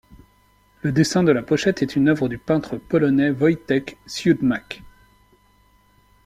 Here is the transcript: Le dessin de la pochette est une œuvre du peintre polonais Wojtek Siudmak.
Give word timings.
Le 0.81 0.91
dessin 0.91 1.21
de 1.21 1.31
la 1.31 1.43
pochette 1.43 1.83
est 1.83 1.95
une 1.95 2.07
œuvre 2.09 2.27
du 2.27 2.39
peintre 2.39 2.77
polonais 2.77 3.29
Wojtek 3.29 3.97
Siudmak. 4.07 4.81